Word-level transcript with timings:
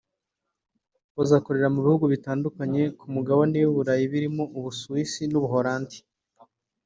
bazakora 1.17 1.65
mu 1.75 1.79
bihugu 1.85 2.05
bitandukanye 2.13 2.81
ku 2.99 3.05
Mugabane 3.13 3.57
w’i 3.61 3.71
Burayi 3.75 4.05
birimo 4.11 4.43
u 4.57 4.59
Busuwisi 4.63 5.21
n’u 5.31 5.39
Buholandi 5.43 5.97